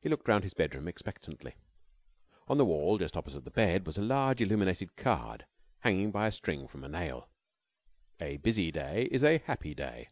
He 0.00 0.08
looked 0.08 0.26
round 0.26 0.42
his 0.44 0.54
bedroom 0.54 0.88
expectantly. 0.88 1.52
On 2.48 2.56
the 2.56 2.64
wall, 2.64 2.96
just 2.96 3.14
opposite 3.14 3.44
his 3.44 3.52
bed, 3.52 3.86
was 3.86 3.98
a 3.98 4.00
large 4.00 4.40
illuminated 4.40 4.96
card 4.96 5.44
hanging 5.80 6.10
by 6.10 6.28
a 6.28 6.32
string 6.32 6.66
from 6.66 6.82
a 6.82 6.88
nail 6.88 7.28
"A 8.22 8.38
Busy 8.38 8.72
Day 8.72 9.06
is 9.10 9.22
a 9.22 9.36
Happy 9.40 9.74
Day." 9.74 10.08